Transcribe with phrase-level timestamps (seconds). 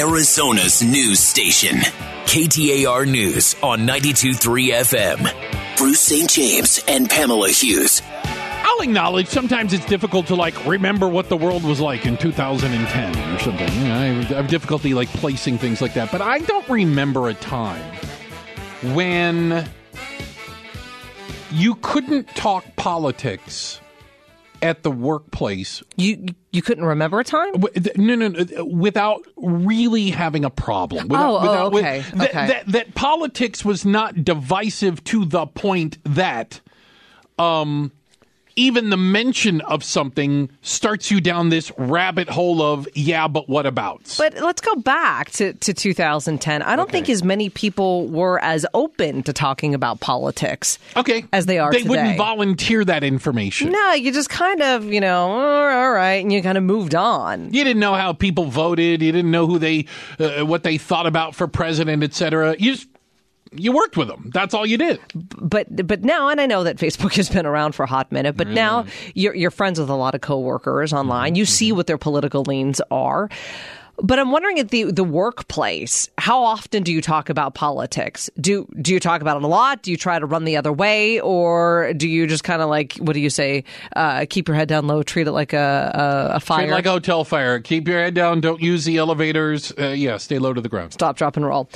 [0.00, 1.76] Arizona's news station.
[2.24, 5.76] KTAR News on 92.3 FM.
[5.76, 6.30] Bruce St.
[6.30, 8.00] James and Pamela Hughes.
[8.24, 13.34] I'll acknowledge sometimes it's difficult to like remember what the world was like in 2010
[13.34, 13.72] or something.
[13.74, 14.06] You know, I
[14.36, 17.84] have difficulty like placing things like that, but I don't remember a time
[18.94, 19.68] when
[21.52, 23.79] you couldn't talk politics
[24.62, 25.82] at the workplace.
[25.96, 27.52] You you couldn't remember a time?
[27.96, 31.08] No, no, no without really having a problem.
[31.08, 31.98] Without, oh, oh without, okay.
[32.12, 32.46] With, okay.
[32.46, 36.60] That, that, that politics was not divisive to the point that
[37.38, 37.92] um,
[38.56, 43.66] even the mention of something starts you down this rabbit hole of yeah, but what
[43.66, 44.14] about?
[44.18, 46.62] But let's go back to, to 2010.
[46.62, 46.92] I don't okay.
[46.92, 50.78] think as many people were as open to talking about politics.
[50.96, 51.70] Okay, as they are.
[51.70, 51.88] They today.
[51.90, 53.72] wouldn't volunteer that information.
[53.72, 57.52] No, you just kind of you know all right, and you kind of moved on.
[57.52, 59.02] You didn't know how people voted.
[59.02, 59.86] You didn't know who they
[60.18, 62.56] uh, what they thought about for president, etc.
[62.58, 62.88] You just
[63.52, 64.30] you worked with them.
[64.32, 65.00] That's all you did.
[65.14, 68.36] But but now, and I know that Facebook has been around for a hot minute,
[68.36, 71.34] but now you're, you're friends with a lot of coworkers online.
[71.34, 71.50] You mm-hmm.
[71.50, 73.28] see what their political leans are.
[74.02, 78.30] But I'm wondering at the the workplace, how often do you talk about politics?
[78.40, 79.82] Do do you talk about it a lot?
[79.82, 82.94] Do you try to run the other way, or do you just kind of like
[82.94, 83.64] what do you say?
[83.94, 86.86] Uh, keep your head down low, treat it like a a, a fire, treat like
[86.86, 87.60] a hotel fire.
[87.60, 88.40] Keep your head down.
[88.40, 89.72] Don't use the elevators.
[89.78, 90.92] Uh, yeah, stay low to the ground.
[90.92, 91.68] Stop, drop, and roll.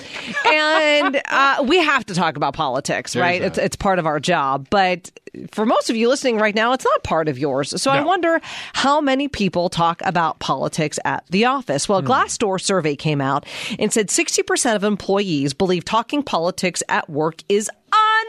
[0.47, 3.43] and uh, we have to talk about politics, There's right?
[3.43, 5.11] It's it's part of our job, but
[5.51, 7.81] for most of you listening right now, it's not part of yours.
[7.81, 7.99] So no.
[7.99, 8.41] I wonder
[8.73, 11.89] how many people talk about politics at the office.
[11.89, 12.07] Well, mm.
[12.07, 13.47] Glassdoor survey came out
[13.79, 17.71] and said 60% of employees believe talking politics at work is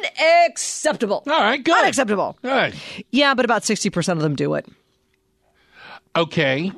[0.03, 1.23] unacceptable.
[1.27, 1.77] All right, good.
[1.77, 2.37] Unacceptable.
[2.41, 2.75] Good.
[3.11, 4.67] Yeah, but about 60% of them do it.
[6.15, 6.71] Okay.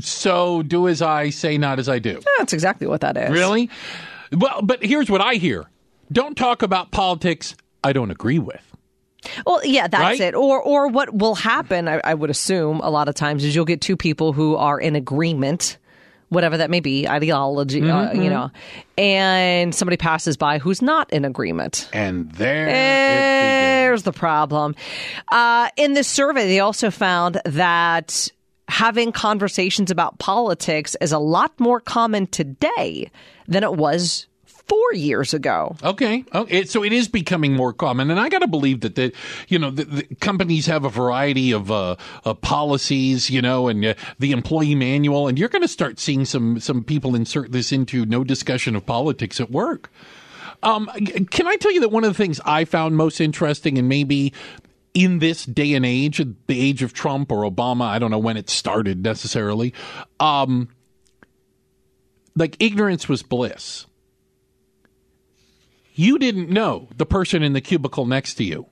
[0.00, 2.20] So do as I say, not as I do.
[2.38, 3.30] That's exactly what that is.
[3.30, 3.70] Really?
[4.32, 5.66] Well, but here's what I hear.
[6.12, 8.75] Don't talk about politics I don't agree with.
[9.46, 10.20] Well, yeah, that's right?
[10.20, 10.34] it.
[10.34, 13.64] Or, or what will happen, I, I, would assume, a lot of times is you'll
[13.64, 15.78] get two people who are in agreement,
[16.28, 18.18] whatever that may be, ideology, mm-hmm.
[18.18, 18.50] uh, you know,
[18.98, 21.88] and somebody passes by who's not in agreement.
[21.92, 24.74] And there, there's the problem.
[25.30, 28.28] Uh, in this survey, they also found that
[28.68, 33.10] having conversations about politics is a lot more common today
[33.46, 34.26] than it was
[34.66, 35.76] four years ago.
[35.82, 36.64] Okay, okay.
[36.64, 39.12] so it is becoming more common, and I got to believe that the
[39.48, 41.96] you know the, the companies have a variety of, uh,
[42.40, 46.60] policies, you know, and uh, the employee manual, and you're going to start seeing some
[46.60, 49.90] some people insert this into no discussion of politics at work.
[50.62, 50.90] Um,
[51.30, 54.32] can I tell you that one of the things I found most interesting, and maybe
[54.94, 58.38] in this day and age, the age of Trump or Obama, I don't know when
[58.38, 59.74] it started necessarily.
[60.18, 60.68] Um,
[62.34, 63.86] like ignorance was bliss
[65.96, 68.66] you didn't know the person in the cubicle next to you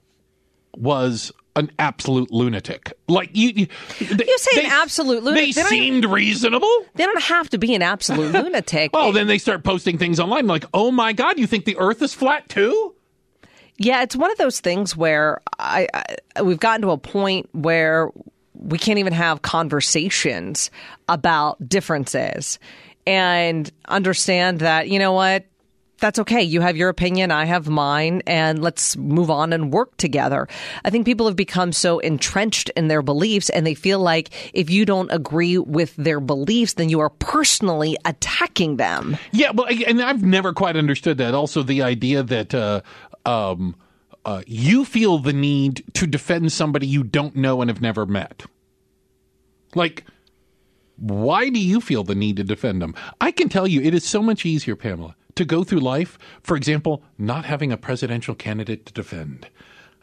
[0.76, 2.92] was an absolute lunatic.
[3.08, 3.66] Like you, you,
[4.00, 5.54] they, you say they, an absolute lunatic.
[5.54, 6.70] They, they seemed reasonable.
[6.94, 8.92] They don't have to be an absolute lunatic.
[8.92, 12.02] well, then they start posting things online like, "Oh my god, you think the Earth
[12.02, 12.94] is flat too?"
[13.76, 15.88] Yeah, it's one of those things where I,
[16.36, 18.10] I we've gotten to a point where
[18.54, 20.70] we can't even have conversations
[21.08, 22.58] about differences
[23.06, 25.44] and understand that you know what
[26.04, 26.42] that's okay.
[26.42, 30.46] You have your opinion, I have mine, and let's move on and work together.
[30.84, 34.68] I think people have become so entrenched in their beliefs and they feel like if
[34.68, 39.16] you don't agree with their beliefs, then you are personally attacking them.
[39.32, 41.32] Yeah, well, and I've never quite understood that.
[41.32, 42.82] Also, the idea that, uh,
[43.24, 43.74] um,
[44.26, 48.44] uh, you feel the need to defend somebody you don't know and have never met.
[49.74, 50.04] Like,
[50.96, 52.94] why do you feel the need to defend them?
[53.22, 56.56] I can tell you, it is so much easier, Pamela, to go through life, for
[56.56, 59.48] example, not having a presidential candidate to defend.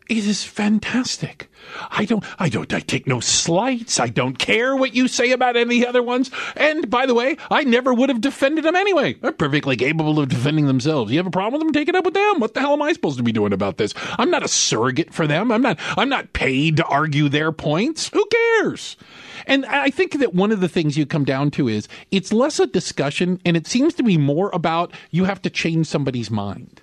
[0.10, 1.50] It is fantastic.
[1.90, 4.00] I don't, I don't, I take no slights.
[4.00, 6.30] I don't care what you say about any other ones.
[6.58, 9.14] And by the way, I never would have defended them anyway.
[9.14, 11.12] They're perfectly capable of defending themselves.
[11.12, 11.74] You have a problem with them?
[11.74, 12.40] Take it up with them.
[12.40, 13.94] What the hell am I supposed to be doing about this?
[14.20, 15.52] I'm not a surrogate for them.
[15.52, 18.10] I'm not, I'm not paid to argue their points.
[18.12, 18.98] Who cares?
[19.48, 22.60] And I think that one of the things you come down to is it's less
[22.60, 26.82] a discussion and it seems to be more about you have to change somebody's mind.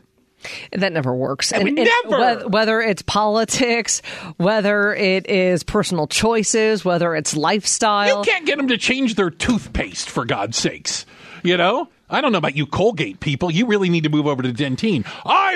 [0.73, 1.53] That never works.
[1.53, 2.49] And, and never.
[2.49, 4.03] whether it's politics,
[4.37, 8.19] whether it is personal choices, whether it's lifestyle.
[8.19, 11.07] You can't get them to change their toothpaste, for God's sakes.
[11.43, 11.89] You know?
[12.11, 13.51] I don't know about you Colgate people.
[13.51, 15.05] You really need to move over to Dentyne.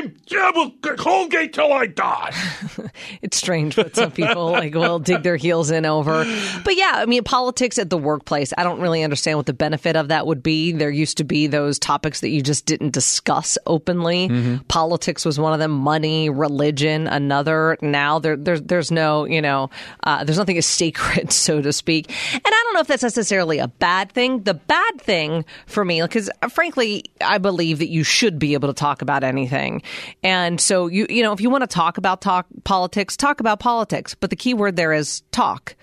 [0.02, 2.34] I'm yeah, well, Colgate till I die.
[3.22, 6.24] it's strange what some people like will dig their heels in over.
[6.64, 8.52] But yeah, I mean politics at the workplace.
[8.56, 10.72] I don't really understand what the benefit of that would be.
[10.72, 14.28] There used to be those topics that you just didn't discuss openly.
[14.28, 14.56] Mm-hmm.
[14.68, 15.70] Politics was one of them.
[15.70, 17.76] Money, religion, another.
[17.80, 19.70] Now there, there there's no you know
[20.04, 22.10] uh, there's nothing as sacred, so to speak.
[22.32, 24.42] And I don't know if that's necessarily a bad thing.
[24.42, 28.74] The bad thing for me, because frankly, I believe that you should be able to
[28.74, 29.82] talk about anything.
[30.22, 33.60] And so you you know, if you want to talk about talk politics, talk about
[33.60, 34.14] politics.
[34.14, 35.74] But the key word there is talk.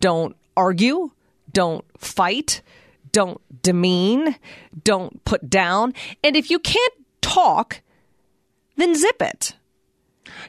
[0.00, 1.10] Don't argue,
[1.52, 2.62] don't fight,
[3.12, 4.36] don't demean,
[4.84, 5.94] don't put down.
[6.24, 7.80] And if you can't talk,
[8.76, 9.54] then zip it.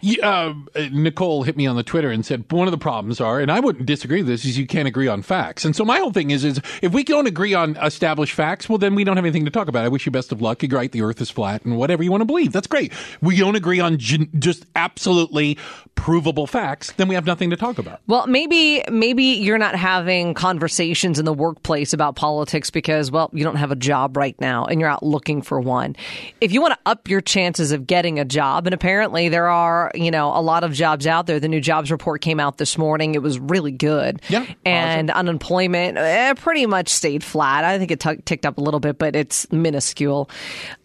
[0.01, 3.39] Yeah, uh, Nicole hit me on the Twitter and said one of the problems are,
[3.39, 5.65] and I wouldn't disagree with this, is you can't agree on facts.
[5.65, 8.77] And so my whole thing is, is if we don't agree on established facts, well,
[8.77, 9.85] then we don't have anything to talk about.
[9.85, 10.61] I wish you best of luck.
[10.61, 12.93] You're right, the Earth is flat, and whatever you want to believe, that's great.
[13.21, 15.57] We don't agree on just absolutely
[15.95, 18.01] provable facts, then we have nothing to talk about.
[18.07, 23.43] Well, maybe maybe you're not having conversations in the workplace about politics because, well, you
[23.43, 25.95] don't have a job right now, and you're out looking for one.
[26.41, 29.62] If you want to up your chances of getting a job, and apparently there are
[29.63, 31.39] are, you know, a lot of jobs out there.
[31.39, 33.15] The new jobs report came out this morning.
[33.15, 34.21] It was really good.
[34.27, 34.45] Yeah.
[34.65, 35.19] And awesome.
[35.19, 37.63] unemployment eh, pretty much stayed flat.
[37.63, 40.29] I think it t- ticked up a little bit, but it's minuscule.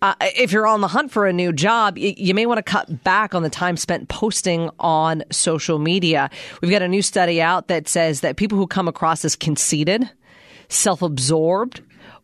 [0.00, 2.62] Uh, if you're on the hunt for a new job, you, you may want to
[2.62, 6.30] cut back on the time spent posting on social media.
[6.62, 10.08] We've got a new study out that says that people who come across as conceited,
[10.68, 11.82] self absorbed,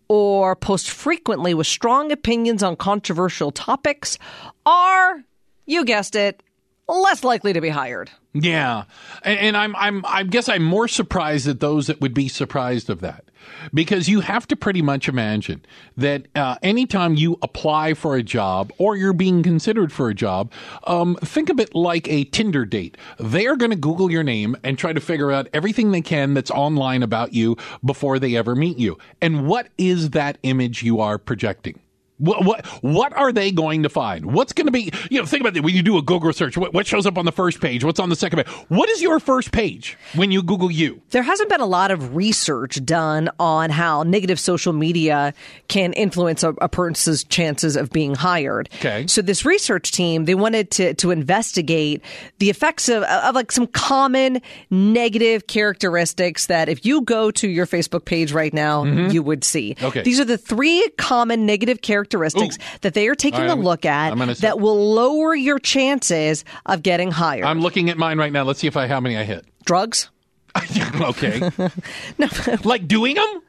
[0.09, 4.19] or post frequently with strong opinions on controversial topics
[4.65, 5.25] are,
[5.67, 6.43] you guessed it,
[6.89, 8.11] less likely to be hired.
[8.33, 8.85] Yeah,
[9.23, 12.91] and, and, I'm I'm I guess I'm more surprised at those that would be surprised
[12.91, 13.25] of that,
[13.73, 15.65] because you have to pretty much imagine
[15.97, 20.51] that uh, anytime you apply for a job or you're being considered for a job,
[20.89, 22.97] um, think of it like a Tinder date.
[23.21, 26.35] They are going to Google your name and try to figure out everything they can
[26.35, 28.99] that's online about you before they ever meet you.
[29.21, 31.79] And what is that image you are projecting?
[32.19, 34.27] What, what what are they going to find?
[34.27, 34.93] What's going to be?
[35.11, 35.65] You know, think about it.
[35.65, 37.83] When you do a Google search, what, what, shows up on the first page?
[37.83, 38.55] What's on the second page?
[38.69, 41.03] What is your first page when you Google you?
[41.11, 45.35] There hasn't been a lot of research done on how negative social media
[45.67, 48.69] can influence a, a person's chances of being hired.
[48.77, 49.09] Okay.
[49.09, 52.01] So this research team they wanted to to investigate
[52.39, 54.41] the effects of, of like some common
[54.71, 59.11] negative characteristics that if you go to your Facebook page right now, mm-hmm.
[59.11, 59.75] you would see.
[59.83, 60.03] Okay.
[60.03, 62.79] These are the three common negative characteristics characteristics Ooh.
[62.83, 67.11] that they are taking right, a look at that will lower your chances of getting
[67.11, 67.45] hired.
[67.45, 68.45] I'm looking at mine right now.
[68.45, 69.47] Let's see if I how many I hit.
[69.65, 70.11] Drugs.
[71.01, 71.51] okay.
[72.19, 72.29] no.
[72.65, 73.43] like doing them.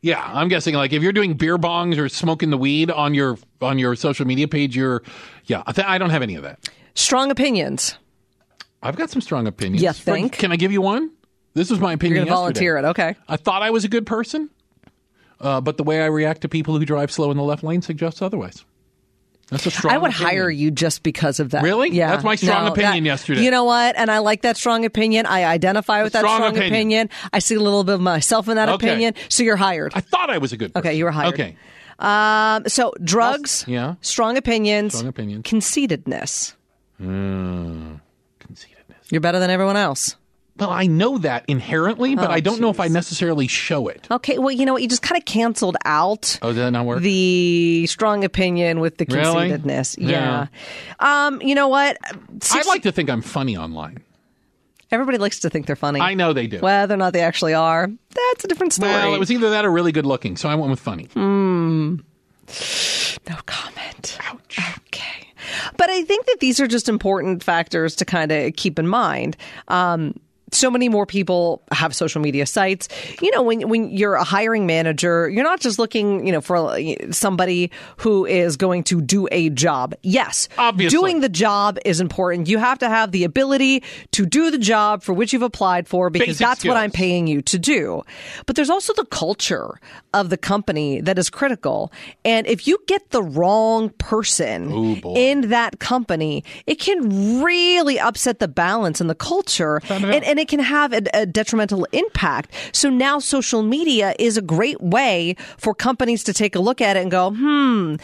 [0.00, 3.38] Yeah, I'm guessing like if you're doing beer bongs or smoking the weed on your
[3.60, 5.02] on your social media page, you're
[5.44, 5.62] yeah.
[5.66, 6.58] I, th- I don't have any of that.
[6.94, 7.96] Strong opinions.
[8.82, 9.82] I've got some strong opinions.
[9.82, 10.32] You think?
[10.32, 11.10] Can I give you one?
[11.54, 12.16] This is my opinion.
[12.16, 13.14] You're to volunteer it, okay?
[13.28, 14.50] I thought I was a good person.
[15.40, 17.82] Uh, but the way I react to people who drive slow in the left lane
[17.82, 18.64] suggests otherwise.
[19.50, 19.94] That's a strong.
[19.94, 20.30] I would opinion.
[20.30, 21.62] hire you just because of that.
[21.62, 21.90] Really?
[21.90, 22.10] Yeah.
[22.10, 23.42] That's my strong no, opinion that, yesterday.
[23.42, 23.94] You know what?
[23.96, 25.26] And I like that strong opinion.
[25.26, 26.72] I identify with that strong, strong opinion.
[26.72, 27.10] opinion.
[27.32, 28.88] I see a little bit of myself in that okay.
[28.88, 29.14] opinion.
[29.28, 29.92] So you're hired.
[29.94, 30.72] I thought I was a good.
[30.72, 30.88] Person.
[30.88, 31.34] Okay, you were hired.
[31.34, 31.56] Okay.
[31.98, 33.64] Um, so drugs.
[33.68, 33.96] yeah.
[34.00, 34.94] Strong opinions.
[34.94, 35.46] Strong opinions.
[35.46, 36.54] Conceitedness.
[37.00, 38.00] Mm,
[38.40, 39.12] conceitedness.
[39.12, 40.16] You're better than everyone else.
[40.56, 42.60] Well, I know that inherently, but oh, I don't geez.
[42.60, 44.06] know if I necessarily show it.
[44.08, 44.82] Okay, well, you know what?
[44.82, 46.38] You just kind of canceled out.
[46.42, 47.02] Oh, did that not work?
[47.02, 49.96] The strong opinion with the conceitedness.
[49.98, 50.12] Really?
[50.12, 50.46] Yeah.
[51.00, 51.26] yeah.
[51.26, 51.98] Um, you know what?
[52.40, 53.98] Six- I like to think I'm funny online.
[54.92, 56.00] Everybody likes to think they're funny.
[56.00, 56.60] I know they do.
[56.60, 58.92] Whether or not they actually are, that's a different story.
[58.92, 61.06] Well, it was either that or really good looking, so I went with funny.
[61.14, 61.96] Hmm.
[63.28, 64.18] No comment.
[64.22, 64.58] Ouch.
[64.86, 65.32] Okay.
[65.76, 69.36] But I think that these are just important factors to kind of keep in mind.
[69.66, 70.20] Um,
[70.52, 72.88] so many more people have social media sites.
[73.20, 76.56] You know, when when you're a hiring manager, you're not just looking, you know, for
[76.56, 76.78] uh,
[77.10, 79.94] somebody who is going to do a job.
[80.02, 82.48] Yes, obviously, doing the job is important.
[82.48, 83.82] You have to have the ability
[84.12, 86.74] to do the job for which you've applied for because Basic that's skills.
[86.74, 88.02] what I'm paying you to do.
[88.46, 89.80] But there's also the culture
[90.12, 91.92] of the company that is critical.
[92.24, 98.38] And if you get the wrong person Ooh, in that company, it can really upset
[98.38, 99.80] the balance and the culture.
[99.88, 102.52] And, and it can have a, a detrimental impact.
[102.72, 106.96] So now social media is a great way for companies to take a look at
[106.96, 107.96] it and go, hmm,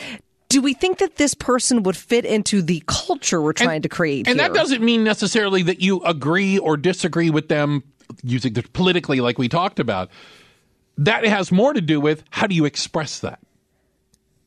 [0.49, 3.89] do we think that this person would fit into the culture we're trying and, to
[3.89, 4.29] create?
[4.29, 4.49] And here?
[4.49, 7.85] that doesn't mean necessarily that you agree or disagree with them
[8.23, 10.11] using the politically, like we talked about.
[10.99, 13.39] That has more to do with how do you express that.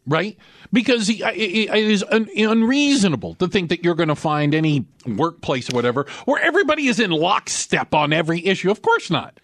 [0.08, 0.38] Right?
[0.72, 5.76] Because it is un, unreasonable to think that you're going to find any workplace or
[5.76, 8.72] whatever where everybody is in lockstep on every issue.
[8.72, 9.40] Of course not.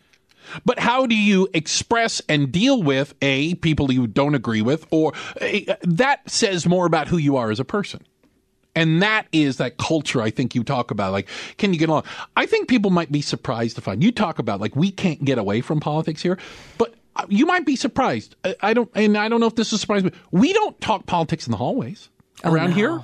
[0.66, 5.13] But how do you express and deal with a people you don't agree with, or
[5.42, 8.01] a, that says more about who you are as a person?
[8.75, 11.12] And that is that culture I think you talk about.
[11.12, 12.04] Like, can you get along?
[12.38, 15.38] I think people might be surprised to find you talk about like we can't get
[15.38, 16.38] away from politics here,
[16.78, 16.96] but uh,
[17.28, 18.36] you might be surprised.
[18.44, 20.12] I, I don't, and I don't know if this is surprising.
[20.32, 22.10] We don't talk politics in the hallways
[22.44, 22.75] oh, around no.
[22.75, 23.04] here.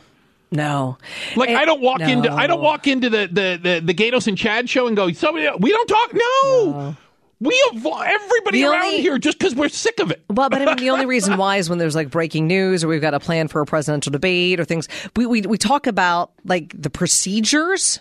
[0.51, 0.97] No,
[1.35, 2.07] Like And- I don't walk no.
[2.07, 5.11] into I don't walk into the the the, the Gaydos and Chad show and go
[5.11, 6.95] somebody we don't talk no.
[7.41, 10.23] We avo- everybody The around only- here just because we're sick of it.
[10.29, 12.87] Well, but I mean, the only reason why is when there's like breaking news or
[12.87, 14.87] we've got a plan for a presidential debate or things.
[15.17, 17.99] We we we talk about like the procedures,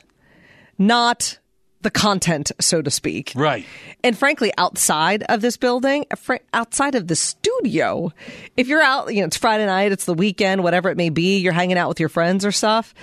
[0.79, 1.39] not
[1.85, 3.33] the content, so to speak.
[3.37, 3.65] Right.
[4.03, 6.07] And frankly, outside of this building,
[6.53, 8.13] outside of the studio,
[8.57, 11.39] if you're out, you know, it's Friday night, it's the weekend, whatever it may be,
[11.39, 12.95] you're hanging out with your friends or stuff.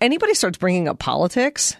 [0.00, 1.76] Anybody starts bringing up politics,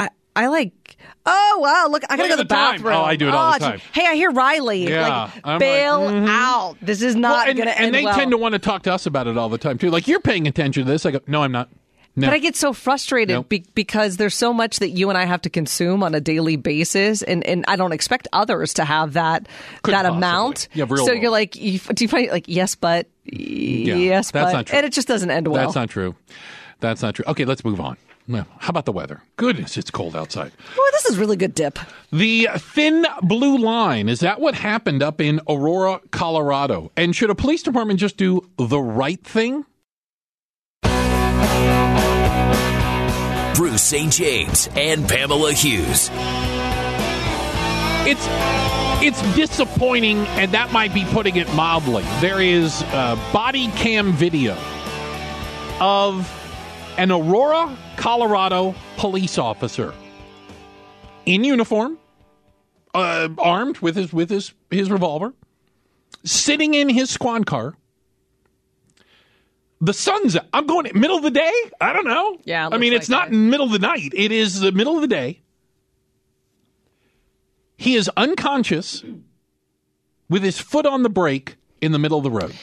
[0.00, 0.96] I I like.
[1.24, 1.86] Oh wow!
[1.88, 2.94] Look, I gotta go to the, the bathroom.
[2.94, 3.64] Oh, I do it all the gee.
[3.64, 3.80] time.
[3.92, 4.88] Hey, I hear Riley.
[4.88, 5.08] Yeah.
[5.08, 6.28] like I'm like, bail mhm.
[6.28, 6.76] out.
[6.80, 8.16] This is not and, gonna and they well.
[8.16, 9.90] tend to want to talk to us about it all the time too.
[9.90, 11.06] Like you're paying attention to this.
[11.06, 11.68] I go, no, I'm not.
[12.14, 12.26] No.
[12.26, 13.48] But I get so frustrated Nope.
[13.48, 16.56] be- because there's so much that you and I have to consume on a daily
[16.56, 19.48] basis, and, and I don't expect others to have that
[19.82, 20.18] Couldn't that possibly.
[20.18, 20.68] amount.
[20.74, 21.22] Yeah, real so world.
[21.22, 24.76] you're like, you, do you find like yes, but yes, that's but, not true.
[24.76, 25.62] and it just doesn't end well.
[25.64, 26.14] That's not true.
[26.80, 27.24] That's not true.
[27.28, 27.96] Okay, let's move on.
[28.30, 29.20] How about the weather?
[29.36, 30.52] Goodness, it's cold outside.
[30.78, 31.78] Oh, this is really good dip.
[32.12, 36.92] The thin blue line, is that what happened up in Aurora, Colorado?
[36.96, 39.66] And should a police department just do the right thing?
[43.72, 44.12] Bruce St.
[44.12, 46.10] James and Pamela Hughes.
[48.04, 48.26] It's
[49.02, 52.02] it's disappointing, and that might be putting it mildly.
[52.20, 54.58] There is uh, body cam video
[55.80, 56.30] of
[56.98, 59.94] an Aurora, Colorado police officer
[61.24, 61.96] in uniform,
[62.92, 65.32] uh, armed with his with his his revolver,
[66.24, 67.74] sitting in his squad car.
[69.82, 70.36] The sun's.
[70.52, 71.52] I'm going middle of the day.
[71.80, 72.38] I don't know.
[72.44, 74.12] Yeah, I mean, looks it's like not middle of the night.
[74.14, 75.42] It is the middle of the day.
[77.76, 79.04] He is unconscious
[80.30, 82.54] with his foot on the brake in the middle of the road.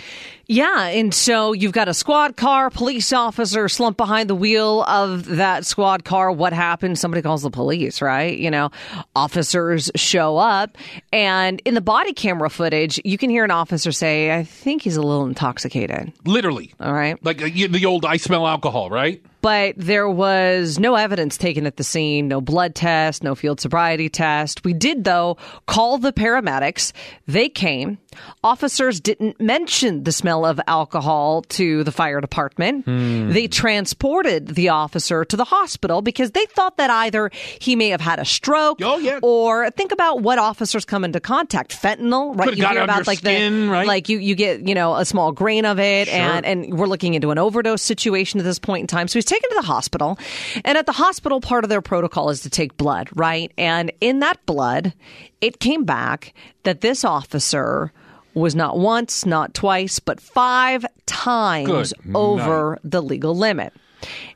[0.51, 5.25] Yeah, and so you've got a squad car, police officer slumped behind the wheel of
[5.27, 6.31] that squad car.
[6.31, 6.99] What happens?
[6.99, 8.35] Somebody calls the police, right?
[8.35, 8.71] You know,
[9.15, 10.75] officers show up,
[11.13, 14.97] and in the body camera footage, you can hear an officer say, "I think he's
[14.97, 16.73] a little intoxicated." Literally.
[16.79, 17.23] All right.
[17.23, 19.21] Like uh, the old I smell alcohol, right?
[19.41, 24.09] But there was no evidence taken at the scene, no blood test, no field sobriety
[24.09, 24.63] test.
[24.63, 26.91] We did, though, call the paramedics.
[27.27, 27.97] They came.
[28.43, 32.85] Officers didn't mention the smell of alcohol to the fire department.
[32.85, 33.29] Hmm.
[33.31, 38.01] They transported the officer to the hospital because they thought that either he may have
[38.01, 39.19] had a stroke Oh, yeah.
[39.21, 41.71] or think about what officers come into contact.
[41.79, 42.45] Fentanyl, right?
[42.49, 43.87] Could've it on your like skin, the right?
[43.87, 46.17] like you you get, you know, a small grain of it Sure.
[46.17, 49.07] and and we're looking into an overdose situation at this point in time.
[49.07, 50.19] So taken to the hospital.
[50.65, 53.51] And at the hospital, part of their protocol is to take blood, right?
[53.57, 54.93] And in that blood,
[55.39, 56.33] it came back
[56.63, 57.93] that this officer
[58.33, 63.73] was not once, not twice, but five times Good over the legal limit.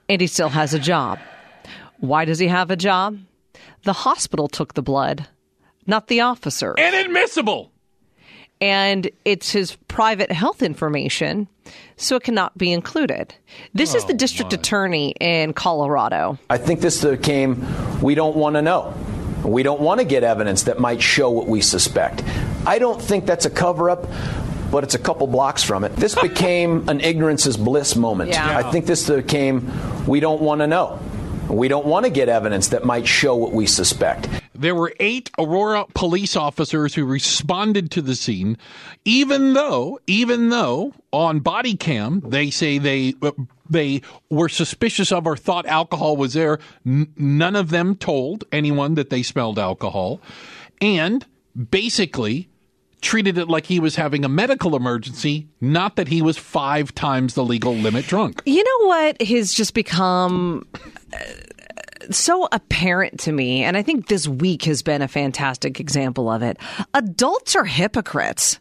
[0.08, 1.20] And he still has a job.
[2.00, 3.18] Why does he have a job?
[3.84, 5.28] The hospital took the blood,
[5.86, 7.73] not the officer Inadmissible.
[8.64, 11.50] And it's his private health information,
[11.98, 13.36] so it cannot be included.
[13.74, 16.40] This is the oh, district attorney in Colorado.
[16.50, 17.62] I think this uh, became
[18.02, 18.94] we don't want to know.
[19.44, 22.24] We don't want to get evidence that might show what we suspect.
[22.66, 24.08] I don't think that's a cover up,
[24.72, 25.94] but it's a couple blocks from it.
[25.98, 28.30] This became an ignorance is bliss moment.
[28.30, 28.58] Yeah.
[28.58, 29.70] I think this uh, became
[30.08, 31.02] we don't want to know.
[31.50, 34.30] We don't want to get evidence that might show what we suspect.
[34.56, 38.58] There were eight Aurora police officers who responded to the scene,
[39.06, 43.14] even though, even though on body cam they say they
[43.70, 46.60] they were suspicious of or thought alcohol was there.
[46.86, 50.22] N- none of them told anyone that they smelled alcohol,
[50.82, 51.26] and
[51.70, 52.50] basically
[53.02, 57.34] treated it like he was having a medical emergency, not that he was five times
[57.34, 58.42] the legal limit drunk.
[58.46, 60.66] You know what has just become
[61.14, 61.20] uh,
[62.12, 66.42] so apparent to me, and I think this week has been a fantastic example of
[66.42, 66.58] it.
[66.94, 68.60] Adults are hypocrites.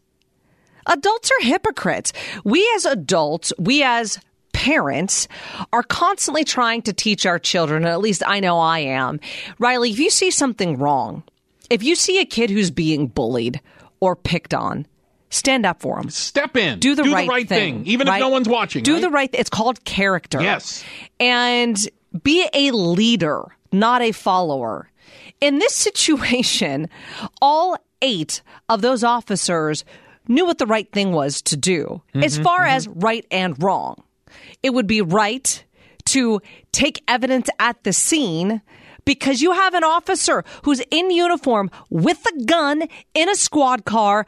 [0.87, 2.13] Adults are hypocrites.
[2.45, 4.19] We as adults, we as
[4.53, 5.29] parents
[5.73, 9.21] are constantly trying to teach our children, at least I know I am.
[9.59, 11.23] Riley, if you see something wrong,
[11.71, 13.61] if you see a kid who's being bullied
[14.01, 14.87] or picked on,
[15.31, 16.11] stand up for them.
[16.11, 16.79] Step in.
[16.81, 18.17] Do the, Do right, the right thing, even right?
[18.17, 18.83] if no one's watching.
[18.83, 19.01] Do right?
[19.01, 19.31] the right.
[19.33, 20.43] It's called character.
[20.43, 20.85] Yes.
[21.19, 21.79] and
[22.23, 24.89] be a leader, not a follower.
[25.41, 26.89] In this situation,
[27.41, 29.85] all eight of those officers
[30.29, 32.03] knew what the right thing was to do.
[32.15, 34.03] as Mm-hmm, far as right and wrong,
[34.63, 35.65] it would be right
[36.07, 36.41] to
[36.73, 38.61] take evidence at the scene
[39.05, 42.83] because you have an officer who's in uniform with a gun
[43.15, 44.27] in a squad car,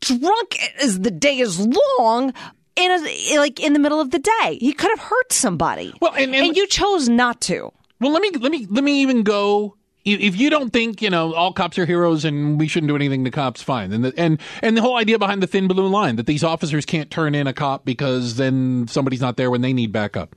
[0.00, 1.58] drunk as the day is
[1.98, 2.32] long.
[2.76, 5.92] In a, like in the middle of the day, he could have hurt somebody.
[6.00, 7.72] Well, and- and- you chose not to.
[8.00, 9.76] Well, let me let me let me even go.
[10.04, 12.96] If if you don't think you know all cops are heroes and we shouldn't do
[12.96, 13.92] anything to cops, fine.
[13.92, 16.84] And the, and and the whole idea behind the thin blue line that these officers
[16.84, 20.34] can't turn in a cop because then somebody's not there when they need backup.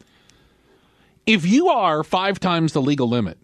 [1.26, 3.38] If you are five times the legal limit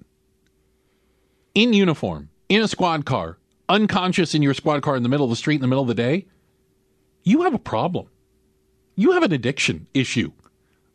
[1.56, 5.30] in uniform in a squad car, unconscious in your squad car in the middle of
[5.32, 6.28] the street in the middle of the day,
[7.24, 8.08] you have a problem.
[8.96, 10.32] You have an addiction issue,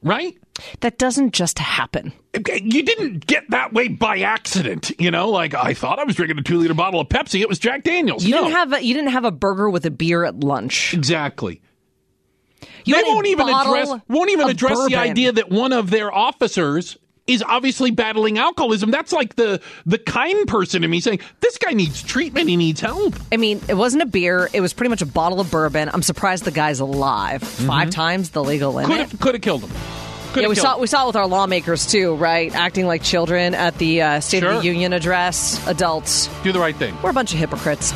[0.02, 0.36] right?
[0.80, 2.12] That doesn't just happen.
[2.34, 4.90] You didn't get that way by accident.
[4.98, 7.40] You know, like I thought I was drinking a two liter bottle of Pepsi.
[7.40, 8.24] It was Jack Daniels.
[8.24, 10.94] You no, didn't have a, you didn't have a burger with a beer at lunch.
[10.94, 11.60] exactly.
[12.84, 16.96] You they won't even address won't even address the idea that one of their officers
[17.28, 18.90] is obviously battling alcoholism.
[18.90, 22.48] That's like the the kind person in me saying this guy needs treatment.
[22.48, 23.14] He needs help.
[23.30, 24.48] I mean, it wasn't a beer.
[24.52, 25.88] It was pretty much a bottle of bourbon.
[25.92, 27.42] I'm surprised the guy's alive.
[27.42, 29.08] Five times the legal limit.
[29.20, 29.70] could have killed him.
[30.32, 30.80] Could Yeah, we saw him.
[30.80, 32.54] we saw it with our lawmakers too, right?
[32.54, 35.64] Acting like children at the uh, State of the Union address.
[35.66, 36.96] Adults, Do the right thing.
[37.02, 37.92] we're a bunch of hypocrites.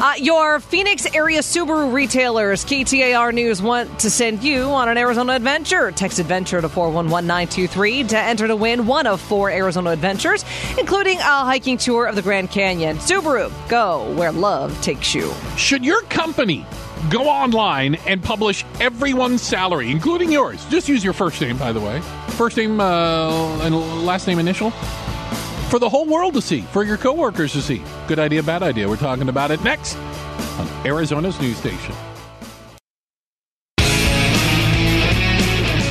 [0.00, 5.34] Uh, your Phoenix area Subaru retailers, KTAR News, want to send you on an Arizona
[5.34, 5.92] adventure.
[5.92, 10.42] Text adventure to 411923 to enter to win one of four Arizona adventures,
[10.78, 12.96] including a hiking tour of the Grand Canyon.
[12.96, 15.34] Subaru, go where love takes you.
[15.58, 16.64] Should your company
[17.10, 20.64] go online and publish everyone's salary, including yours?
[20.70, 22.00] Just use your first name, by the way.
[22.38, 24.72] First name uh, and last name initial.
[25.70, 27.80] For the whole world to see, for your coworkers to see.
[28.08, 28.88] Good idea, bad idea.
[28.88, 29.96] We're talking about it next
[30.58, 31.94] on Arizona's news station.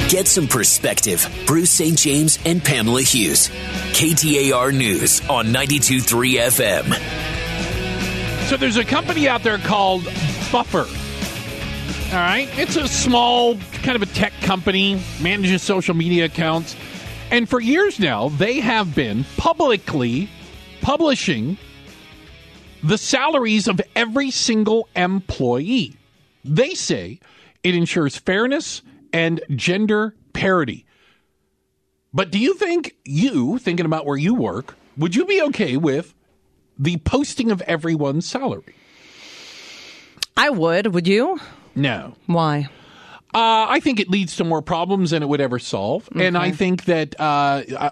[0.10, 1.26] Get some perspective.
[1.48, 1.98] Bruce St.
[1.98, 3.48] James and Pamela Hughes.
[3.94, 8.50] KTAR News on 92.3 FM.
[8.50, 10.04] So there's a company out there called
[10.52, 10.88] Buffer.
[12.12, 12.50] All right.
[12.58, 16.76] It's a small, kind of a tech company, manages social media accounts.
[17.32, 20.30] And for years now, they have been publicly
[20.82, 21.58] publishing
[22.82, 25.96] the salaries of every single employee.
[26.44, 27.20] They say
[27.64, 28.82] it ensures fairness
[29.14, 30.86] and gender parity.
[32.14, 36.16] But do you think you, thinking about where you work, would you be okay with
[36.78, 38.76] the posting of everyone's salary?
[40.36, 40.94] I would.
[40.94, 41.40] Would you?
[41.76, 42.16] No.
[42.26, 42.70] Why?
[43.32, 46.50] Uh, I think it leads to more problems than it would ever solve, and I
[46.50, 47.90] think that uh, uh,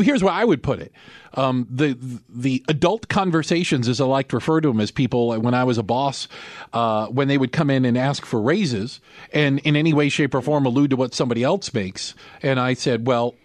[0.00, 0.92] here's where I would put it:
[1.34, 1.96] um, the
[2.28, 5.78] the adult conversations, as I like to refer to them, as people when I was
[5.78, 6.26] a boss,
[6.72, 9.00] uh, when they would come in and ask for raises,
[9.32, 12.74] and in any way, shape, or form allude to what somebody else makes, and I
[12.74, 13.36] said, well.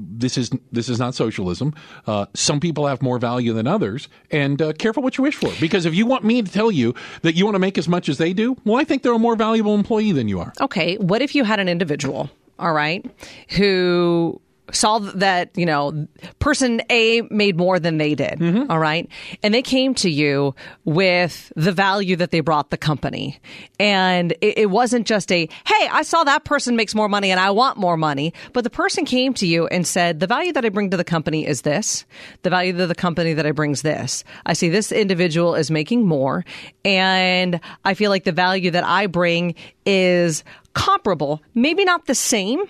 [0.00, 1.74] This is this is not socialism.
[2.06, 5.50] Uh, some people have more value than others, and uh, careful what you wish for.
[5.60, 8.08] Because if you want me to tell you that you want to make as much
[8.08, 10.52] as they do, well, I think they're a more valuable employee than you are.
[10.60, 13.04] Okay, what if you had an individual, all right,
[13.50, 14.40] who
[14.72, 16.06] saw that, you know,
[16.38, 18.70] person A made more than they did, mm-hmm.
[18.70, 19.08] all right,
[19.42, 20.54] and they came to you
[20.84, 23.40] with the value that they brought the company.
[23.78, 27.40] And it, it wasn't just a, hey, I saw that person makes more money and
[27.40, 30.64] I want more money, but the person came to you and said, the value that
[30.64, 32.04] I bring to the company is this,
[32.42, 34.24] the value to the company that I bring is this.
[34.46, 36.44] I see this individual is making more,
[36.84, 39.54] and I feel like the value that I bring
[39.86, 42.60] is comparable, maybe not the same,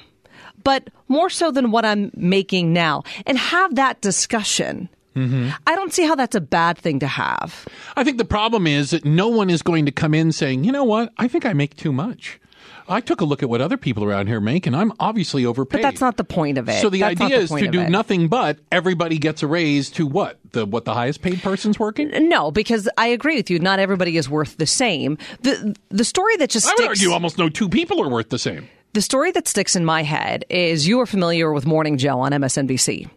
[0.64, 4.88] but more so than what I'm making now, and have that discussion.
[5.16, 5.50] Mm-hmm.
[5.66, 7.66] I don't see how that's a bad thing to have.
[7.96, 10.70] I think the problem is that no one is going to come in saying, you
[10.70, 12.40] know what, I think I make too much.
[12.88, 15.80] I took a look at what other people around here make, and I'm obviously overpaid.
[15.80, 16.80] But that's not the point of it.
[16.80, 17.88] So the That's idea the is to do it.
[17.88, 22.10] nothing but everybody gets a raise to what the what the highest paid person's working.
[22.28, 23.60] No, because I agree with you.
[23.60, 25.18] Not everybody is worth the same.
[25.42, 28.40] the The story that just I would argue almost no two people are worth the
[28.40, 28.68] same.
[28.92, 32.32] The story that sticks in my head is you are familiar with Morning Joe on
[32.32, 33.08] MSNBC.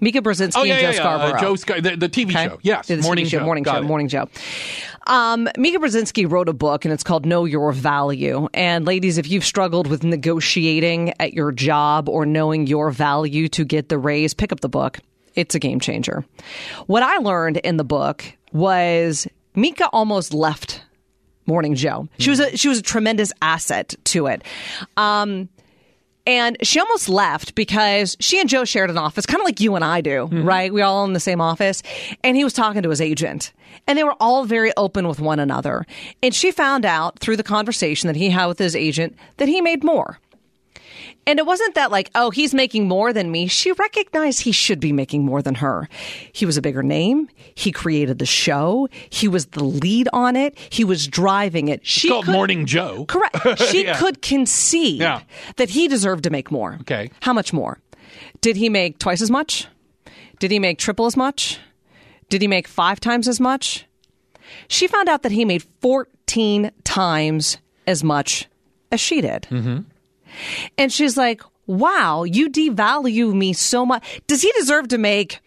[0.00, 0.92] Mika Brzezinski Oh yeah, and Joe yeah.
[0.92, 1.38] Scarborough.
[1.38, 2.48] Uh, Joe the, the TV Okay?
[2.48, 2.58] show.
[2.62, 3.84] Yes, The morning show, morning Got show, it.
[3.84, 4.28] morning show.
[5.06, 9.30] Um, Mika Brzezinski wrote a book, and it's called "Know Your Value." And ladies, if
[9.30, 14.32] you've struggled with negotiating at your job or knowing your value to get the raise,
[14.34, 14.98] pick up the book.
[15.34, 16.24] It's a game changer.
[16.86, 20.79] What I learned in the book was Mika almost left
[21.50, 22.08] Morning Joe.
[22.20, 24.44] She was a she was a tremendous asset to it.
[24.96, 25.48] Um,
[26.26, 29.74] and she almost left because she and Joe shared an office, kind of like you
[29.74, 30.72] and I do, right?
[30.72, 31.82] We all in the same office.
[32.22, 33.52] And he was talking to his agent.
[33.88, 35.86] And they were all very open with one another.
[36.22, 39.60] And she found out through the conversation that he had with his agent that he
[39.60, 40.20] made more.
[41.26, 43.46] And it wasn't that like, oh, he's making more than me.
[43.46, 45.88] She recognized he should be making more than her.
[46.32, 47.28] He was a bigger name.
[47.54, 48.88] He created the show.
[49.10, 50.58] He was the lead on it.
[50.70, 51.86] He was driving it.
[51.86, 53.04] She It's called could- Morning Joe.
[53.06, 53.36] Correct.
[53.70, 53.98] She Yeah.
[53.98, 55.20] could concede Yeah.
[55.56, 56.78] that he deserved to make more.
[56.80, 57.10] Okay.
[57.20, 57.78] How much more?
[58.40, 59.68] Did he make twice as much?
[60.40, 61.58] Did he make triple as much?
[62.30, 63.84] Did he make five times as much?
[64.68, 68.48] She found out that he made 14 times as much
[68.90, 69.42] as she did.
[69.50, 69.80] Mm-hmm.
[70.78, 74.20] And she's like, wow, you devalue me so much.
[74.26, 75.40] Does he deserve to make,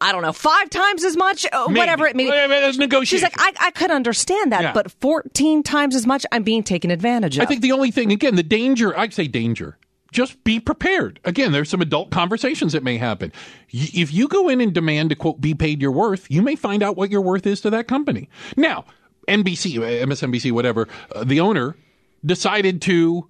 [0.00, 1.46] I don't know, five times as much?
[1.52, 1.78] Uh, Maybe.
[1.78, 2.30] Whatever it may be.
[2.30, 3.34] Well, I mean, there's She's like.
[3.38, 4.72] I, I could understand that, Yeah.
[4.72, 7.42] but 14 times as much, I'm being taken advantage of.
[7.42, 9.78] I think the only thing, again, the danger, I say danger.
[10.12, 11.18] Just be prepared.
[11.24, 13.32] Again, there's some adult conversations that may happen.
[13.72, 16.54] Y- If you go in and demand to, quote, be paid your worth, you may
[16.54, 18.28] find out what your worth is to that company.
[18.56, 18.84] Now,
[19.26, 21.76] NBC, uh, MSNBC, whatever, uh, the owner
[22.24, 23.28] decided to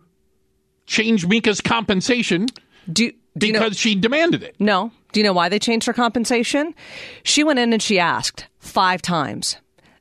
[0.87, 2.47] change Mika's compensation
[2.93, 3.61] do, do you know?
[3.61, 4.57] because she demanded it.
[4.59, 4.91] No.
[5.13, 6.75] Do you know why they changed her compensation?
[7.23, 9.57] She went in and she asked five times.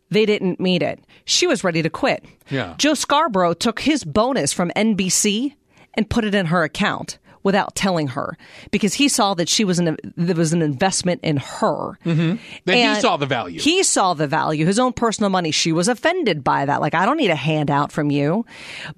[0.09, 0.99] They didn't meet it.
[1.25, 2.25] She was ready to quit.
[2.49, 2.75] Yeah.
[2.77, 5.55] Joe Scarborough took his bonus from NBC
[5.95, 8.37] and put it in her account without telling her
[8.71, 11.97] because he saw that she was an there was an investment in her.
[12.05, 12.35] Mm-hmm.
[12.65, 13.59] That he saw the value.
[13.59, 15.51] He saw the value, his own personal money.
[15.51, 16.81] She was offended by that.
[16.81, 18.45] Like, I don't need a handout from you.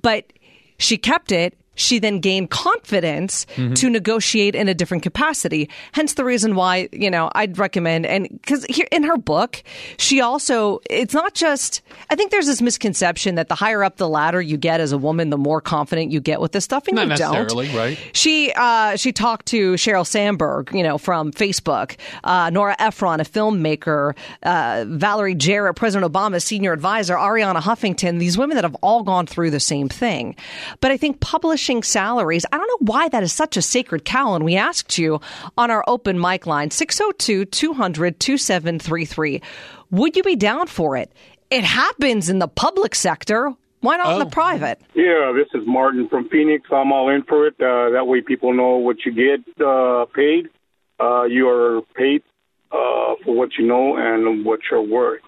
[0.01, 0.31] But
[0.77, 1.57] she kept it.
[1.75, 3.73] She then gained confidence Mm-hmm.
[3.75, 5.69] to negotiate in a different capacity.
[5.93, 9.61] Hence the reason why, you know, I'd recommend, and because here in her book,
[9.97, 14.09] she also, it's not just, I think there's this misconception that the higher up the
[14.09, 16.87] ladder you get as a woman, the more confident you get with this stuff.
[16.87, 17.75] And Not you necessarily, don't.
[17.75, 17.97] right?
[18.13, 23.25] She uh, she talked to Sheryl Sandberg, you know, from Facebook, uh, Nora Ephron, a
[23.25, 28.19] filmmaker, uh, Valerie Jarrett, President Obama's senior advisor, Arianna Huffington.
[28.19, 30.35] These women that have all gone through the same thing.
[30.81, 34.35] But I think publishing salaries, I don't know why that is such a sacred cow.
[34.35, 35.19] And we asked you
[35.57, 39.41] on our open mic line, 602 200 2733,
[39.91, 41.11] would you be down for it?
[41.49, 43.53] It happens in the public sector.
[43.81, 44.29] Why not in the Oh.
[44.29, 44.79] private?
[44.95, 46.67] Yeah, this is Martin from Phoenix.
[46.71, 47.53] I'm all in for it.
[47.59, 50.49] Uh, that way, people know what you get uh, paid.
[50.99, 52.23] Uh, you are paid
[52.71, 55.21] uh, for what you know and what you're worth.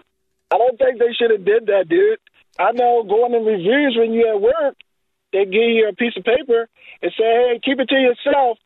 [0.50, 2.18] I don't think they should have did that, dude.
[2.58, 4.74] I know going in reviews when you at work,
[5.32, 6.68] they give you a piece of paper
[7.02, 8.58] and say, "Hey, keep it to yourself."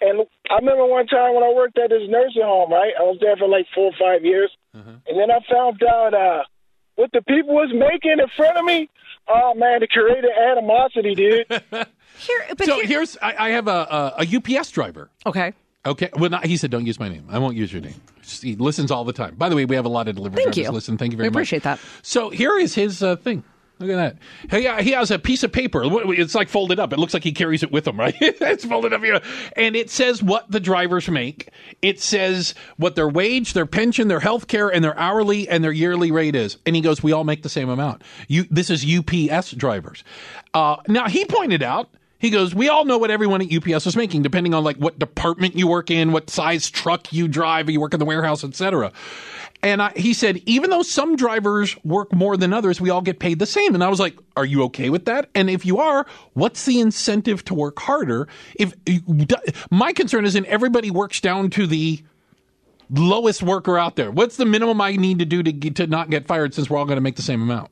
[0.00, 2.92] And I remember one time when I worked at this nursing home, right?
[2.98, 6.42] I was there for like four or five years, and then I found out uh,
[6.96, 8.90] what the people was making in front of me.
[9.28, 11.46] Oh man, it created animosity, dude.
[12.18, 15.10] Here, but So here- here's, I, I have a, a, a UPS driver.
[15.26, 15.52] okay.
[15.86, 16.08] Okay.
[16.16, 17.26] Well, not, he said, don't use my name.
[17.28, 18.00] I won't use your name.
[18.22, 19.34] He listens all the time.
[19.34, 20.72] By the way, we have a lot of delivery Thank drivers you.
[20.72, 20.96] listen.
[20.96, 21.40] Thank you very We much.
[21.40, 21.78] appreciate that.
[22.02, 23.44] So here is his uh, thing.
[23.80, 24.78] Look at that.
[24.78, 25.82] He, he has a piece of paper.
[26.12, 26.92] It's like folded up.
[26.92, 28.14] It looks like he carries it with him, right?
[28.20, 29.20] it's folded up here.
[29.56, 31.48] And it says what the drivers make.
[31.82, 35.72] It says what their wage, their pension, their health care, and their hourly and their
[35.72, 36.56] yearly rate is.
[36.64, 38.02] And he goes, we all make the same amount.
[38.28, 40.04] You, this is UPS drivers.
[40.52, 41.90] Uh, now, he pointed out,
[42.24, 44.98] he goes, we all know what everyone at UPS is making, depending on like what
[44.98, 48.92] department you work in, what size truck you drive, you work in the warehouse, etc.
[49.62, 53.18] And I, he said, even though some drivers work more than others, we all get
[53.18, 53.74] paid the same.
[53.74, 55.28] And I was like, are you okay with that?
[55.34, 58.26] And if you are, what's the incentive to work harder?
[58.54, 58.74] If
[59.70, 62.02] my concern is, in everybody works down to the
[62.90, 64.10] lowest worker out there.
[64.10, 66.78] What's the minimum I need to do to get, to not get fired since we're
[66.78, 67.70] all going to make the same amount?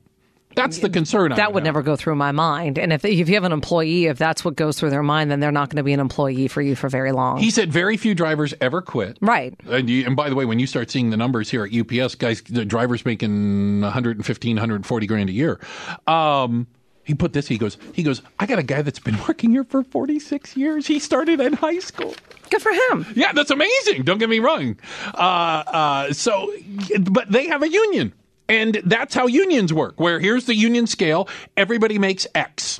[0.55, 1.33] That's the concern.
[1.35, 2.77] That would never go through my mind.
[2.77, 5.39] And if if you have an employee, if that's what goes through their mind, then
[5.39, 7.37] they're not going to be an employee for you for very long.
[7.37, 9.17] He said very few drivers ever quit.
[9.21, 9.53] right.
[9.67, 12.15] And, you, and by the way, when you start seeing the numbers here at UPS,
[12.15, 15.59] guys, the drivers making 115, 140 grand a year.
[16.07, 16.67] Um,
[17.05, 17.47] he put this.
[17.47, 17.77] He goes.
[17.93, 18.21] He goes.
[18.39, 20.87] I got a guy that's been working here for 46 years.
[20.87, 22.15] He started in high school.
[22.49, 23.05] Good for him.
[23.15, 24.03] Yeah, that's amazing.
[24.03, 24.77] Don't get me wrong.
[25.13, 26.53] Uh, uh, so,
[27.01, 28.13] but they have a union,
[28.53, 29.99] and that's how unions work.
[29.99, 32.79] Where here's the union scale: everybody makes X.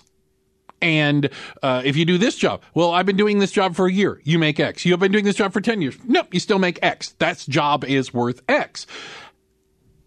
[0.81, 1.29] And
[1.61, 4.19] uh, if you do this job, well, I've been doing this job for a year.
[4.25, 4.85] You make X.
[4.85, 5.95] You have been doing this job for 10 years.
[6.05, 7.15] Nope, you still make X.
[7.19, 8.85] That job is worth X.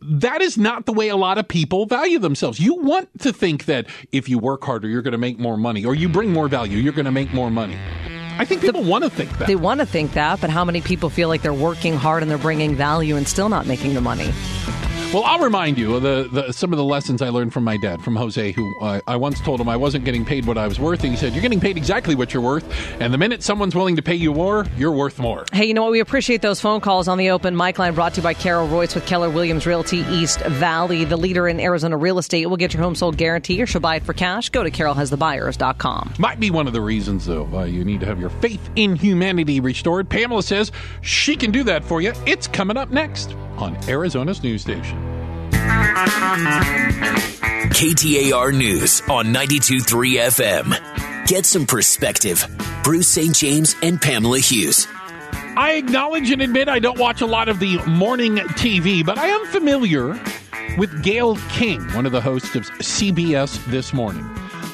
[0.02, 2.60] That is not the way a lot of people value themselves.
[2.60, 5.82] You want to think that if you work harder, you're going to make more money,
[5.86, 7.78] or you bring more value, you're going to make more money.
[8.38, 9.46] I think people want to think that.
[9.48, 12.30] They want to think that, but how many people feel like they're working hard and
[12.30, 14.30] they're bringing value and still not making the money?
[15.16, 17.78] Well, I'll remind you of the, the some of the lessons I learned from my
[17.78, 20.68] dad, from Jose, who uh, I once told him I wasn't getting paid what I
[20.68, 21.04] was worth.
[21.04, 23.96] And he said, "You're getting paid exactly what you're worth, and the minute someone's willing
[23.96, 25.92] to pay you more, you're worth more." Hey, you know what?
[25.92, 28.68] We appreciate those phone calls on the open mic line brought to you by Carol
[28.68, 32.44] Royse with Keller Williams Realty East Valley, the leader in Arizona real estate.
[32.44, 34.50] We'll get your home sold guarantee or she'll buy it for cash.
[34.50, 36.12] Go to carolhasthebuyers.com.
[36.18, 37.48] Might be one of the reasons, though.
[37.54, 40.10] Uh, you need to have your faith in humanity restored.
[40.10, 42.12] Pamela says she can do that for you.
[42.26, 45.05] It's coming up next on Arizona's news station.
[47.76, 51.26] KTAR News on 92.3 FM.
[51.26, 52.46] Get some perspective.
[52.84, 53.34] Bruce St.
[53.34, 54.86] James and Pamela Hughes.
[55.56, 59.26] I acknowledge and admit I don't watch a lot of the morning TV, but I
[59.26, 60.18] am familiar
[60.78, 64.24] with Gayle King, one of the hosts of CBS This Morning.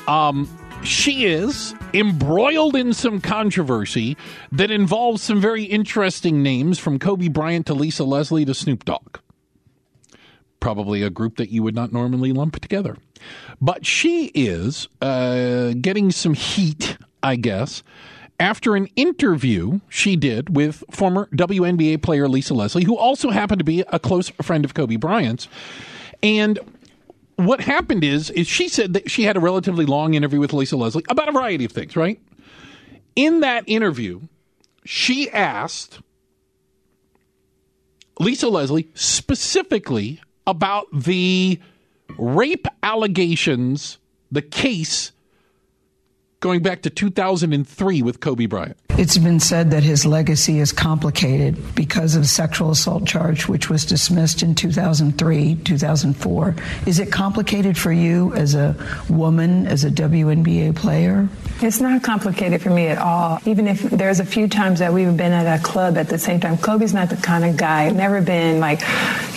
[0.08, 0.48] Um,
[0.84, 4.16] she is embroiled in some controversy
[4.50, 9.18] that involves some very interesting names from Kobe Bryant to Lisa Leslie to Snoop Dogg.
[10.62, 12.96] Probably a group that you would not normally lump together.
[13.60, 17.82] But she is uh, getting some heat, I guess,
[18.38, 23.64] after an interview she did with former WNBA player Lisa Leslie, who also happened to
[23.64, 25.48] be a close friend of Kobe Bryant's.
[26.22, 26.60] And
[27.34, 30.76] what happened is is she said that she had a relatively long interview with Lisa
[30.76, 32.20] Leslie about a variety of things, right?
[33.16, 34.20] In that interview,
[34.84, 36.00] she asked
[38.20, 41.58] Lisa Leslie specifically about the
[42.18, 43.98] rape allegations,
[44.30, 45.12] the case
[46.40, 48.76] going back to 2003 with Kobe Bryant.
[48.98, 53.86] It's been said that his legacy is complicated because of sexual assault charge, which was
[53.86, 56.54] dismissed in 2003, 2004.
[56.86, 58.76] Is it complicated for you as a
[59.08, 61.28] woman, as a WNBA player?
[61.62, 63.38] It's not complicated for me at all.
[63.46, 66.40] Even if there's a few times that we've been at a club at the same
[66.40, 68.82] time, Kobe's not the kind of guy, never been like,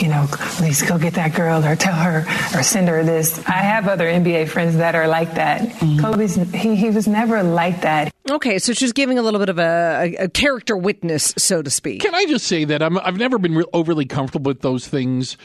[0.02, 3.39] you know, please go get that girl or tell her or send her this.
[3.48, 5.62] I have other NBA friends that are like that.
[5.62, 6.00] Mm-hmm.
[6.02, 8.12] Kobe's, he, he was never like that.
[8.30, 12.02] Okay, so she's giving a little bit of a, a character witness, so to speak.
[12.02, 15.38] Can I just say that i have never been re- overly comfortable with those things.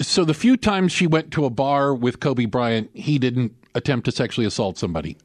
[0.00, 4.06] So the few times she went to a bar with Kobe Bryant, he didn't attempt
[4.06, 5.16] to sexually assault somebody.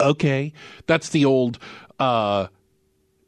[0.00, 0.52] Okay,
[0.86, 1.58] that's the old.
[1.98, 2.46] Uh,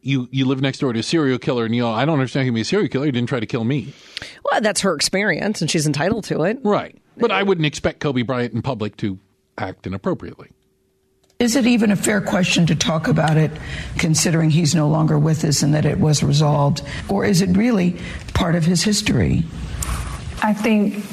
[0.00, 2.48] you you live next door to a serial killer, and you know I don't understand
[2.48, 3.06] him be a serial killer.
[3.06, 3.92] He didn't try to kill me.
[4.50, 6.58] Well, that's her experience, and she's entitled to it.
[6.62, 9.18] Right, but I wouldn't expect Kobe Bryant in public to
[9.58, 10.50] act inappropriately.
[11.42, 13.50] Is it even a fair question to talk about it,
[13.98, 16.82] considering he's no longer with us and that it was resolved?
[17.08, 17.96] Or is it really
[18.32, 19.42] part of his history?
[20.40, 21.04] I think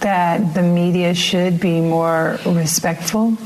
[0.00, 3.38] that the media should be more respectful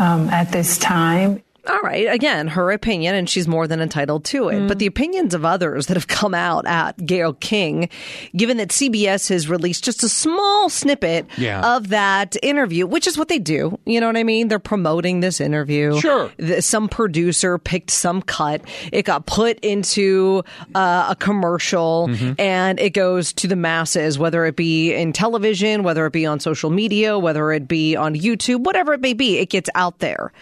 [0.00, 1.42] um, at this time.
[1.68, 2.12] All right.
[2.12, 4.56] Again, her opinion, and she's more than entitled to it.
[4.56, 4.68] Mm.
[4.68, 7.88] But the opinions of others that have come out at Gayle King,
[8.34, 11.76] given that CBS has released just a small snippet yeah.
[11.76, 13.78] of that interview, which is what they do.
[13.86, 14.48] You know what I mean?
[14.48, 16.00] They're promoting this interview.
[16.00, 16.32] Sure.
[16.58, 18.62] Some producer picked some cut.
[18.90, 20.42] It got put into
[20.74, 22.32] uh, a commercial mm-hmm.
[22.40, 26.40] and it goes to the masses, whether it be in television, whether it be on
[26.40, 29.38] social media, whether it be on YouTube, whatever it may be.
[29.38, 30.32] It gets out there.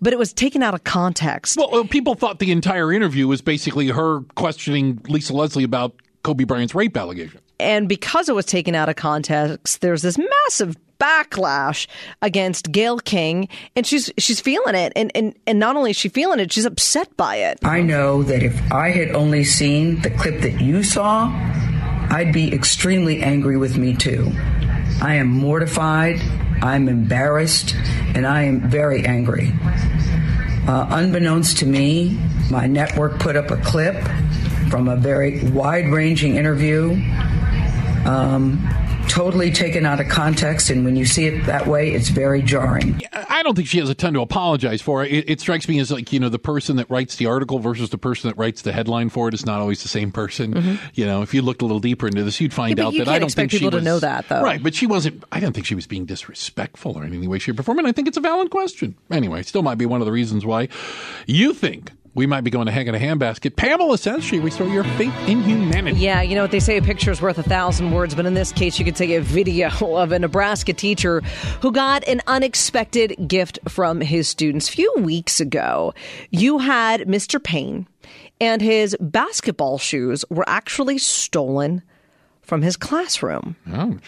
[0.00, 1.56] But it was taken out out of context.
[1.56, 6.44] Well, uh, people thought the entire interview was basically her questioning Lisa Leslie about Kobe
[6.44, 7.40] Bryant's rape allegation.
[7.58, 11.88] And because it was taken out of context, there's this massive backlash
[12.22, 16.08] against Gayle King, and she's she's feeling it, and and and not only is she
[16.08, 17.58] feeling it, she's upset by it.
[17.64, 21.30] I know that if I had only seen the clip that you saw,
[22.10, 24.30] I'd be extremely angry with me too.
[25.02, 26.20] I am mortified,
[26.62, 27.74] I'm embarrassed,
[28.14, 29.52] and I am very angry.
[30.70, 32.16] Uh, unbeknownst to me,
[32.48, 33.96] my network put up a clip
[34.70, 36.92] from a very wide ranging interview.
[38.06, 38.60] Um,
[39.10, 43.00] totally taken out of context, and when you see it that way, it's very jarring.
[43.12, 45.04] I don't think she has a ton to apologize for.
[45.04, 47.90] It, it, strikes me as like you know the person that writes the article versus
[47.90, 50.54] the person that writes the headline for it is not always the same person.
[50.54, 50.74] Mm-hmm.
[50.94, 53.08] You know, if you looked a little deeper into this, you'd find yeah, out that
[53.08, 54.42] I don't think people to know that though.
[54.42, 55.24] Right, but she wasn't.
[55.32, 57.78] I don't think she was being disrespectful or in any way, shape, or form.
[57.78, 58.96] And I think it's a valid question.
[59.10, 60.68] Anyway, still might be one of the reasons why
[61.26, 63.56] you think we might be going to hang in a handbasket.
[63.56, 65.98] Pamela says she restore your faith in humanity.
[66.00, 68.34] Yeah, you know what they say, a picture is worth a thousand words, but in
[68.34, 71.20] this case, you could take a video of a Nebraska teacher
[71.60, 74.68] who got an unexpected gift from his students.
[74.68, 75.94] A few weeks ago,
[76.30, 77.42] you had Mr.
[77.42, 77.86] Payne,
[78.40, 81.82] and his basketball shoes were actually stolen
[82.42, 83.54] from his classroom.
[83.72, 83.98] Ouch.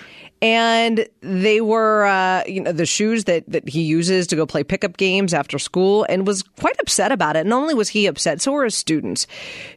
[0.42, 4.64] And they were uh, you know the shoes that, that he uses to go play
[4.64, 7.46] pickup games after school and was quite upset about it.
[7.46, 9.26] Not only was he upset so were his students.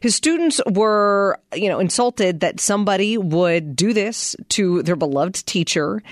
[0.00, 6.02] His students were you know insulted that somebody would do this to their beloved teacher.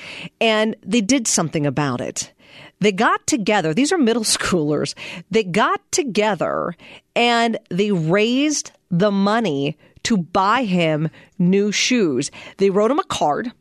[0.41, 2.33] And they did something about it.
[2.79, 4.95] They got together these are middle schoolers
[5.31, 6.77] they got together
[7.17, 12.31] and they raised the money to buy him new shoes.
[12.59, 13.53] They wrote him a card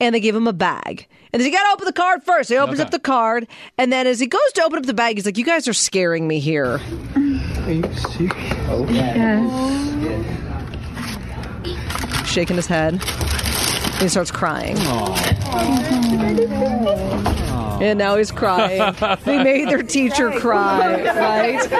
[0.00, 1.06] and they give him a bag.
[1.32, 2.48] And they say, you gotta open the card first.
[2.48, 2.86] He opens Okay.
[2.86, 5.36] up the card, and then as he goes to open up the bag, he's like,
[5.38, 6.80] You guys are scaring me here.
[8.88, 9.48] Yes,
[12.28, 13.00] Shaking his head.
[13.98, 14.76] And he starts crying.
[17.80, 18.94] And now he's crying.
[19.24, 21.72] they made their teacher cry, right?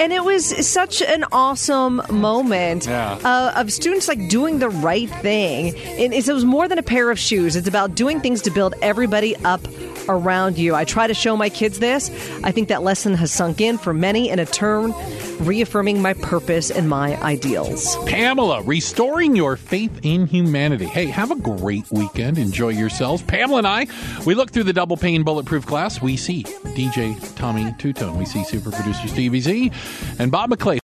[0.00, 3.18] and it was such an awesome moment Yeah.
[3.24, 5.76] uh, of students like doing the right thing.
[5.76, 7.54] And it was more than a pair of shoes.
[7.56, 9.60] It's about doing things to build everybody up
[10.08, 10.74] around you.
[10.74, 12.10] I try to show my kids this.
[12.42, 14.94] I think that lesson has sunk in for many in a turn,
[15.38, 17.96] reaffirming my purpose and my ideals.
[18.06, 20.86] Pamela, restoring your faith in humanity.
[20.86, 22.38] Hey, have a great weekend.
[22.38, 23.22] Enjoy yourselves.
[23.22, 23.86] Pamela and I,
[24.24, 26.00] we look through the double pane bulletproof glass.
[26.00, 28.16] We see DJ Tommy Tutone.
[28.16, 29.72] We see super producer Stevie Z
[30.18, 30.78] and Bob McClay.